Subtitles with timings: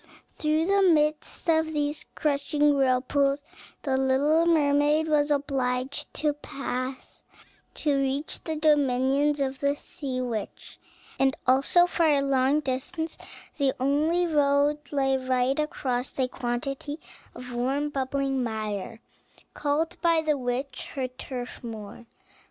[0.31, 3.43] Through the midst of these crushing whirlpools
[3.83, 7.21] the little mermaid was obliged to pass,
[7.75, 10.79] to reach the dominions of the sea witch;
[11.19, 13.15] and also for a long distance
[13.59, 16.99] the only road lay right across a quantity
[17.35, 19.01] of warm, bubbling mire,
[19.53, 22.07] called by the witch her turfmoor.